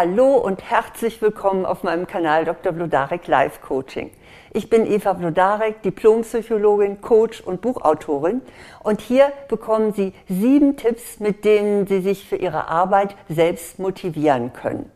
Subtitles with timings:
[0.00, 2.70] Hallo und herzlich willkommen auf meinem Kanal Dr.
[2.70, 4.12] Blodarek Live Coaching.
[4.52, 8.42] Ich bin Eva Blodarek, Diplompsychologin, Coach und Buchautorin
[8.84, 14.52] und hier bekommen Sie sieben Tipps, mit denen Sie sich für Ihre Arbeit selbst motivieren
[14.52, 14.88] können.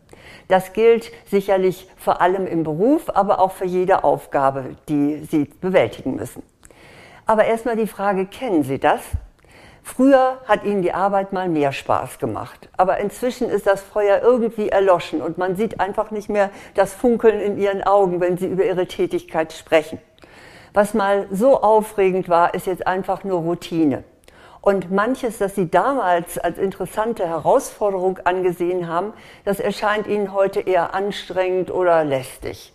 [0.46, 6.14] Das gilt sicherlich vor allem im Beruf, aber auch für jede Aufgabe, die Sie bewältigen
[6.14, 6.44] müssen.
[7.26, 9.00] Aber erstmal die Frage, kennen Sie das?
[9.82, 14.68] Früher hat ihnen die Arbeit mal mehr Spaß gemacht, aber inzwischen ist das Feuer irgendwie
[14.68, 18.64] erloschen und man sieht einfach nicht mehr das Funkeln in ihren Augen, wenn sie über
[18.64, 19.98] ihre Tätigkeit sprechen.
[20.72, 24.04] Was mal so aufregend war, ist jetzt einfach nur Routine.
[24.62, 29.12] Und manches, das Sie damals als interessante Herausforderung angesehen haben,
[29.44, 32.72] das erscheint Ihnen heute eher anstrengend oder lästig.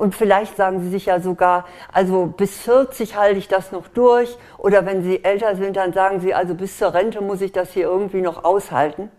[0.00, 4.34] Und vielleicht sagen Sie sich ja sogar, also bis 40 halte ich das noch durch.
[4.56, 7.72] Oder wenn Sie älter sind, dann sagen Sie, also bis zur Rente muss ich das
[7.72, 9.10] hier irgendwie noch aushalten.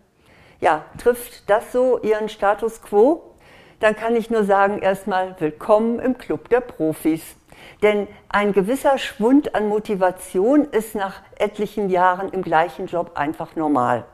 [0.60, 3.22] Ja, trifft das so Ihren Status quo?
[3.80, 7.22] Dann kann ich nur sagen, erstmal willkommen im Club der Profis.
[7.84, 14.06] Denn ein gewisser Schwund an Motivation ist nach etlichen Jahren im gleichen Job einfach normal.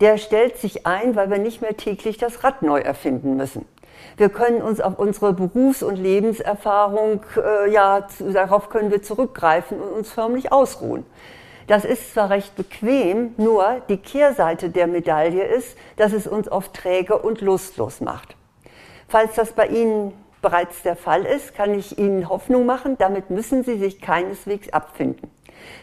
[0.00, 3.66] Der stellt sich ein, weil wir nicht mehr täglich das Rad neu erfinden müssen.
[4.16, 9.90] Wir können uns auf unsere Berufs- und Lebenserfahrung, äh, ja, darauf können wir zurückgreifen und
[9.90, 11.04] uns förmlich ausruhen.
[11.66, 16.74] Das ist zwar recht bequem, nur die Kehrseite der Medaille ist, dass es uns oft
[16.74, 18.36] träge und lustlos macht.
[19.08, 23.64] Falls das bei Ihnen bereits der Fall ist, kann ich Ihnen Hoffnung machen, damit müssen
[23.64, 25.30] Sie sich keineswegs abfinden.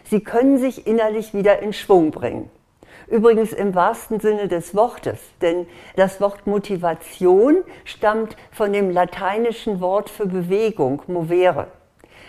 [0.06, 2.50] Sie können sich innerlich wieder in Schwung bringen.
[3.08, 10.10] Übrigens im wahrsten Sinne des Wortes, denn das Wort Motivation stammt von dem lateinischen Wort
[10.10, 11.68] für Bewegung, movere.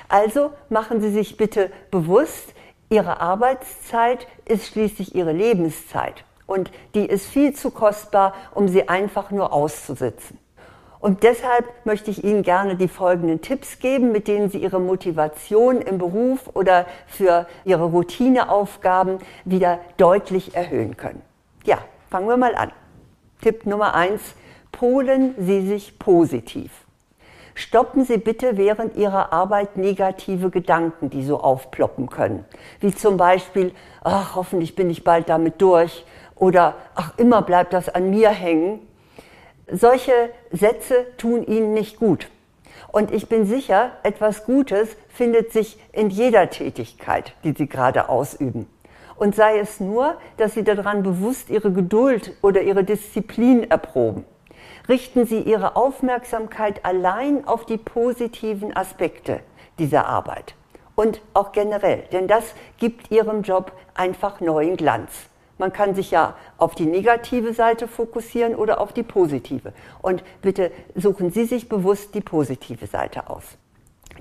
[0.09, 2.55] Also machen Sie sich bitte bewusst,
[2.91, 9.31] Ihre Arbeitszeit ist schließlich Ihre Lebenszeit und die ist viel zu kostbar, um sie einfach
[9.31, 10.39] nur auszusitzen.
[11.05, 15.83] Und deshalb möchte ich Ihnen gerne die folgenden Tipps geben, mit denen Sie Ihre Motivation
[15.83, 21.21] im Beruf oder für Ihre Routineaufgaben wieder deutlich erhöhen können.
[21.65, 21.77] Ja,
[22.09, 22.73] fangen wir mal an.
[23.43, 24.23] Tipp Nummer eins:
[24.73, 26.71] Polen Sie sich positiv.
[27.55, 32.47] Stoppen Sie bitte während Ihrer Arbeit negative Gedanken, die so aufploppen können.
[32.81, 37.91] Wie zum Beispiel, ach, hoffentlich bin ich bald damit durch oder ach, immer bleibt das
[37.91, 38.81] an mir hängen
[39.71, 42.29] solche Sätze tun Ihnen nicht gut.
[42.93, 48.69] Und ich bin sicher, etwas Gutes findet sich in jeder Tätigkeit, die Sie gerade ausüben.
[49.17, 54.25] Und sei es nur, dass Sie daran bewusst Ihre Geduld oder Ihre Disziplin erproben.
[54.89, 59.41] Richten Sie Ihre Aufmerksamkeit allein auf die positiven Aspekte
[59.79, 60.55] dieser Arbeit.
[60.95, 65.11] Und auch generell, denn das gibt Ihrem Job einfach neuen Glanz.
[65.59, 69.73] Man kann sich ja auf die negative Seite fokussieren oder auf die positive.
[70.03, 73.45] Und bitte suchen Sie sich bewusst die positive Seite aus.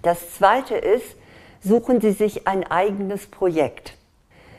[0.01, 1.15] Das Zweite ist,
[1.61, 3.97] suchen Sie sich ein eigenes Projekt.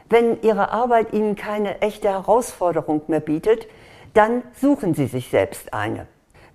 [0.08, 3.66] Wenn Ihre Arbeit Ihnen keine echte Herausforderung mehr bietet,
[4.14, 6.06] dann suchen Sie sich selbst eine.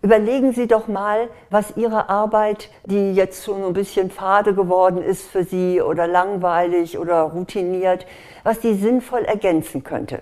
[0.01, 5.27] Überlegen Sie doch mal, was Ihre Arbeit, die jetzt schon ein bisschen fade geworden ist
[5.27, 8.05] für Sie oder langweilig oder routiniert,
[8.43, 10.21] was die sinnvoll ergänzen könnte.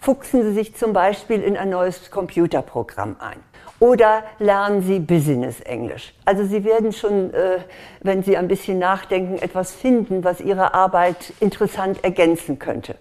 [0.00, 3.38] Fuchsen Sie sich zum Beispiel in ein neues Computerprogramm ein.
[3.78, 6.12] Oder lernen Sie Business Englisch.
[6.24, 7.58] Also Sie werden schon, äh,
[8.00, 12.96] wenn Sie ein bisschen nachdenken, etwas finden, was Ihre Arbeit interessant ergänzen könnte.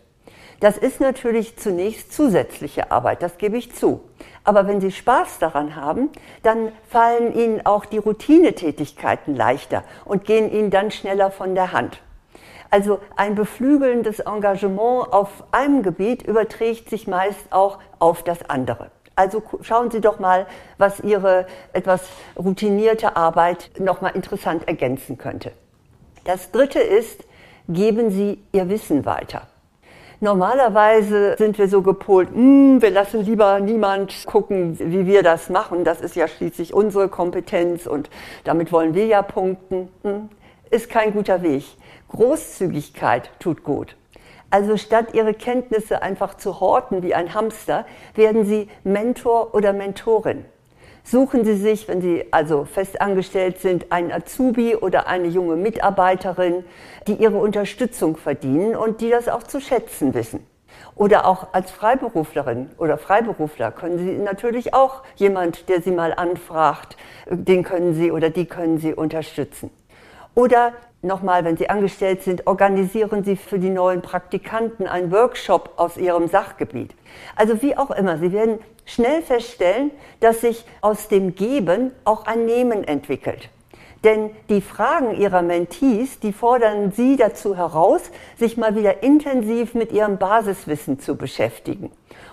[0.63, 4.00] Das ist natürlich zunächst zusätzliche Arbeit, das gebe ich zu.
[4.46, 6.09] Aber wenn Sie Spaß daran haben,
[6.41, 12.02] dann fallen Ihnen auch die Routinetätigkeiten leichter und gehen Ihnen dann schneller von der Hand.
[12.69, 18.90] Also ein beflügelndes Engagement auf einem Gebiet überträgt sich meist auch auf das andere.
[19.18, 20.47] Also schauen Sie doch mal,
[20.78, 22.07] was Ihre etwas
[22.38, 25.52] routinierte Arbeit nochmal interessant ergänzen könnte.
[26.23, 27.25] Das dritte ist,
[27.68, 29.50] geben Sie Ihr Wissen weiter.
[30.23, 35.84] Normalerweise sind wir so gepolt, hm, wir lassen lieber niemand gucken, wie wir das machen.
[35.84, 38.09] Das ist ja schließlich unsere Kompetenz und
[38.46, 39.90] damit wollen wir ja punkten.
[40.03, 40.29] Hm,
[40.72, 41.66] ist kein guter Weg.
[42.08, 43.97] Großzügigkeit tut gut.
[44.49, 47.85] Also statt ihre Kenntnisse einfach zu horten wie ein Hamster,
[48.16, 50.46] werden sie Mentor oder Mentorin.
[51.03, 56.64] Suchen Sie sich, wenn Sie also festangestellt sind, einen Azubi oder eine junge Mitarbeiterin,
[57.08, 60.47] die Ihre Unterstützung verdienen und die das auch zu schätzen wissen.
[60.96, 66.97] Oder auch als Freiberuflerin oder Freiberufler können Sie natürlich auch jemand, der Sie mal anfragt,
[67.29, 69.72] den können Sie oder die können Sie unterstützen.
[70.35, 70.73] Oder
[71.05, 76.29] Nochmal, wenn Sie angestellt sind, organisieren Sie für die neuen Praktikanten einen Workshop aus Ihrem
[76.29, 76.96] Sachgebiet.
[77.35, 79.91] Also wie auch immer, Sie werden schnell feststellen,
[80.22, 83.50] dass sich aus dem Geben auch ein Nehmen entwickelt.
[84.03, 89.94] Denn die Fragen ihrer Mentees, die fordern sie dazu heraus, sich mal wieder intensiv mit
[89.94, 91.90] ihrem Basiswissen zu beschäftigen.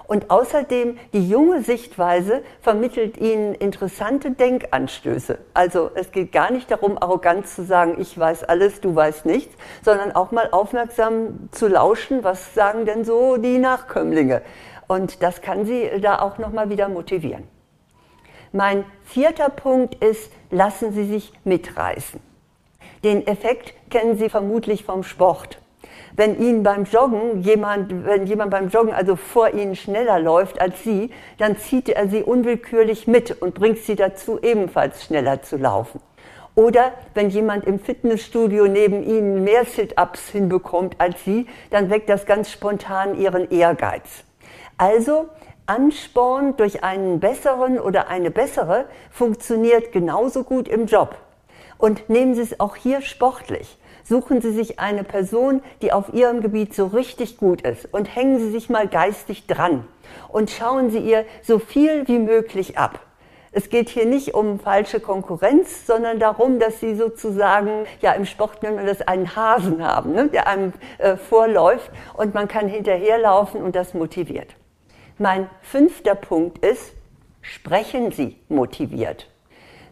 [0.09, 5.39] Und außerdem die junge Sichtweise vermittelt ihnen interessante Denkanstöße.
[5.55, 9.55] Also es geht gar nicht darum, arrogant zu sagen, ich weiß alles, du weißt nichts,
[9.85, 14.43] sondern auch mal aufmerksam zu lauschen, was sagen denn so die Nachkömmlinge.
[14.89, 17.60] Und das kann sie da auch noch mal wieder motivieren.
[18.53, 22.21] Mein vierter Punkt ist, lassen Sie sich mitreißen.
[23.05, 25.59] Den Effekt kennen Sie vermutlich vom Sport.
[26.17, 30.83] Wenn Ihnen beim Joggen jemand, wenn jemand beim Joggen also vor Ihnen schneller läuft als
[30.83, 36.01] Sie, dann zieht er Sie unwillkürlich mit und bringt Sie dazu, ebenfalls schneller zu laufen.
[36.57, 42.27] Oder wenn jemand im Fitnessstudio neben Ihnen mehr Sit-ups hinbekommt als Sie, dann weckt das
[42.27, 44.25] ganz spontan Ihren Ehrgeiz.
[44.77, 45.29] Also
[45.71, 51.15] Ansporn durch einen besseren oder eine bessere funktioniert genauso gut im Job.
[51.79, 53.79] Und nehmen Sie es auch hier sportlich.
[54.03, 58.41] Suchen Sie sich eine Person, die auf Ihrem Gebiet so richtig gut ist und hängen
[58.41, 59.85] Sie sich mal geistig dran
[60.27, 62.99] und schauen Sie ihr so viel wie möglich ab.
[63.53, 68.65] Es geht hier nicht um falsche Konkurrenz, sondern darum, dass Sie sozusagen, ja im Sport
[68.65, 73.63] nennt man das einen Hasen haben, ne, der einem äh, vorläuft und man kann hinterherlaufen
[73.63, 74.57] und das motiviert.
[75.23, 76.95] Mein fünfter Punkt ist,
[77.43, 79.29] sprechen Sie motiviert.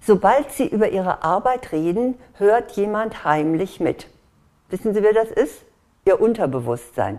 [0.00, 4.06] Sobald Sie über Ihre Arbeit reden, hört jemand heimlich mit.
[4.70, 5.66] Wissen Sie, wer das ist?
[6.06, 7.18] Ihr Unterbewusstsein.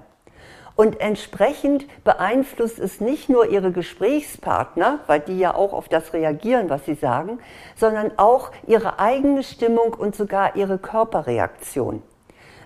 [0.75, 6.71] Und entsprechend beeinflusst es nicht nur Ihre Gesprächspartner, weil die ja auch auf das reagieren,
[6.71, 7.37] was Sie sagen,
[7.75, 12.01] sondern auch Ihre eigene Stimmung und sogar Ihre Körperreaktion.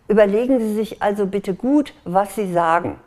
[0.07, 2.97] Überlegen Sie sich also bitte gut, was Sie sagen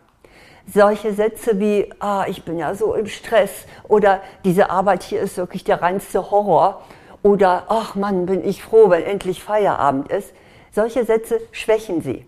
[0.72, 5.36] solche Sätze wie, ah, ich bin ja so im Stress oder diese Arbeit hier ist
[5.36, 6.82] wirklich der reinste Horror
[7.22, 10.32] oder, ach Mann, bin ich froh, wenn endlich Feierabend ist.
[10.72, 12.26] Solche Sätze schwächen sie.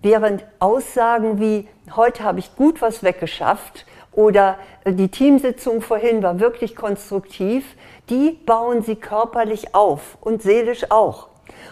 [0.00, 6.76] Während Aussagen wie, heute habe ich gut was weggeschafft oder die Teamsitzung vorhin war wirklich
[6.76, 7.64] konstruktiv,
[8.10, 11.28] die bauen sie körperlich auf und seelisch auch.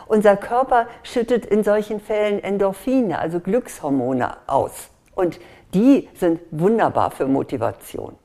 [0.07, 4.89] Unser Körper schüttet in solchen Fällen Endorphine, also Glückshormone aus.
[5.15, 5.39] Und
[5.75, 8.17] die sind wunderbar für Motivation.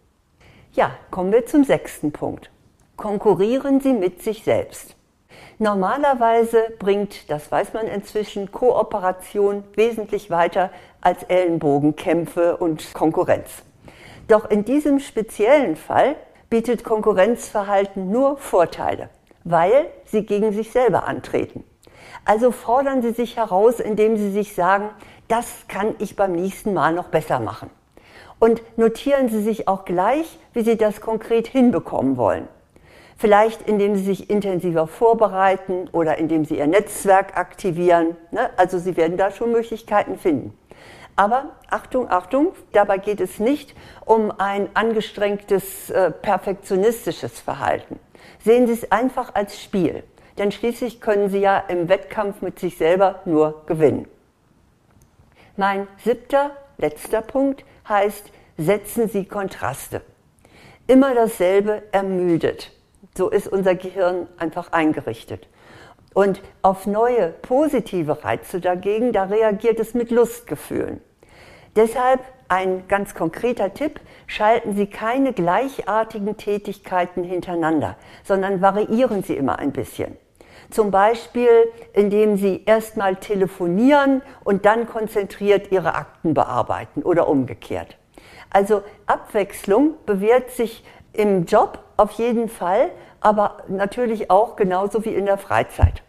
[0.73, 2.51] Ja, kommen wir zum sechsten Punkt.
[2.95, 4.95] Konkurrieren Sie mit sich selbst.
[5.59, 10.71] Normalerweise bringt, das weiß man inzwischen, Kooperation wesentlich weiter
[11.01, 13.63] als Ellenbogenkämpfe und Konkurrenz.
[14.27, 16.15] Doch in diesem speziellen Fall
[16.49, 19.09] bietet Konkurrenzverhalten nur Vorteile,
[19.43, 21.63] weil sie gegen sich selber antreten.
[22.25, 24.89] Also fordern Sie sich heraus, indem Sie sich sagen,
[25.27, 27.69] das kann ich beim nächsten Mal noch besser machen.
[28.39, 32.47] Und notieren Sie sich auch gleich, wie Sie das konkret hinbekommen wollen.
[33.17, 38.15] Vielleicht indem Sie sich intensiver vorbereiten oder indem Sie Ihr Netzwerk aktivieren.
[38.31, 38.49] Ne?
[38.57, 40.57] Also Sie werden da schon Möglichkeiten finden.
[41.15, 43.73] Aber Achtung, Achtung, dabei geht es nicht
[44.05, 47.99] um ein angestrengtes, äh, perfektionistisches Verhalten.
[48.45, 50.03] Sehen Sie es einfach als Spiel,
[50.37, 54.07] denn schließlich können Sie ja im Wettkampf mit sich selber nur gewinnen.
[55.55, 60.01] Mein siebter, letzter Punkt heißt, setzen Sie Kontraste.
[60.85, 62.71] Immer dasselbe ermüdet.
[63.15, 65.47] So ist unser Gehirn einfach eingerichtet.
[66.13, 71.01] Und auf neue positive Reize dagegen, da reagiert es mit Lustgefühlen.
[71.75, 79.59] Deshalb ein ganz konkreter Tipp, schalten Sie keine gleichartigen Tätigkeiten hintereinander, sondern variieren Sie immer
[79.59, 80.17] ein bisschen.
[80.69, 81.49] Zum Beispiel,
[81.93, 87.97] indem Sie erstmal telefonieren und dann konzentriert Ihre Akten bearbeiten oder umgekehrt.
[88.49, 90.83] Also Abwechslung bewährt sich
[91.13, 92.89] im Job auf jeden Fall,
[93.21, 96.03] aber natürlich auch genauso wie in der Freizeit.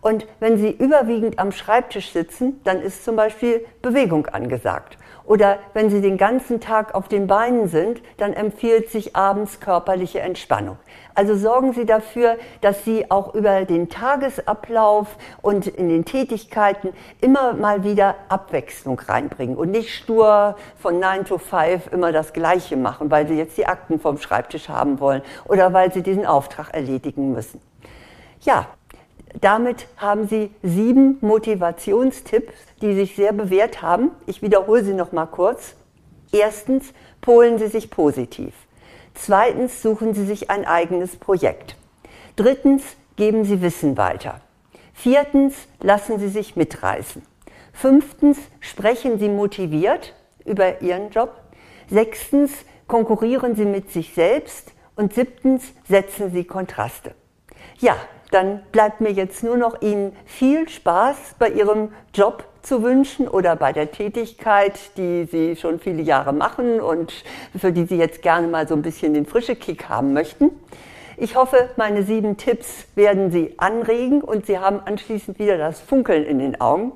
[0.00, 4.96] Und wenn Sie überwiegend am Schreibtisch sitzen, dann ist zum Beispiel Bewegung angesagt.
[5.30, 10.18] Oder wenn Sie den ganzen Tag auf den Beinen sind, dann empfiehlt sich abends körperliche
[10.18, 10.76] Entspannung.
[11.14, 15.06] Also sorgen Sie dafür, dass Sie auch über den Tagesablauf
[15.40, 16.88] und in den Tätigkeiten
[17.20, 22.76] immer mal wieder Abwechslung reinbringen und nicht stur von 9 to 5 immer das Gleiche
[22.76, 26.74] machen, weil Sie jetzt die Akten vom Schreibtisch haben wollen oder weil Sie diesen Auftrag
[26.74, 27.60] erledigen müssen.
[28.40, 28.66] Ja,
[29.40, 34.10] damit haben Sie sieben Motivationstipps, die sich sehr bewährt haben.
[34.26, 35.74] Ich wiederhole sie noch mal kurz.
[36.32, 38.54] Erstens, polen Sie sich positiv.
[39.14, 41.76] Zweitens, suchen Sie sich ein eigenes Projekt.
[42.36, 42.82] Drittens,
[43.16, 44.40] geben Sie Wissen weiter.
[44.94, 47.22] Viertens, lassen Sie sich mitreißen.
[47.72, 51.40] Fünftens, sprechen Sie motiviert über Ihren Job.
[51.88, 52.52] Sechstens,
[52.86, 54.72] konkurrieren Sie mit sich selbst.
[54.96, 57.14] Und siebtens, setzen Sie Kontraste.
[57.78, 57.96] Ja,
[58.30, 63.56] dann bleibt mir jetzt nur noch Ihnen viel Spaß bei Ihrem Job zu wünschen oder
[63.56, 67.24] bei der Tätigkeit, die Sie schon viele Jahre machen und
[67.58, 70.50] für die Sie jetzt gerne mal so ein bisschen den frische Kick haben möchten.
[71.16, 76.24] Ich hoffe, meine sieben Tipps werden Sie anregen und Sie haben anschließend wieder das Funkeln
[76.24, 76.92] in den Augen.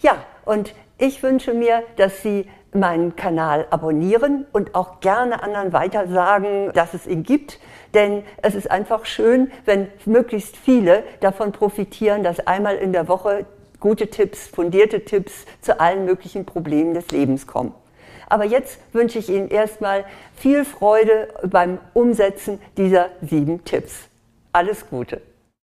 [0.00, 6.72] Ja, und ich wünsche mir, dass Sie meinen Kanal abonnieren und auch gerne anderen weitersagen,
[6.72, 7.58] dass es ihn gibt.
[7.94, 13.46] Denn es ist einfach schön, wenn möglichst viele davon profitieren, dass einmal in der Woche
[13.80, 17.74] gute Tipps, fundierte Tipps zu allen möglichen Problemen des Lebens kommen.
[18.28, 20.04] Aber jetzt wünsche ich Ihnen erstmal
[20.34, 24.08] viel Freude beim Umsetzen dieser sieben Tipps.
[24.52, 25.20] Alles Gute!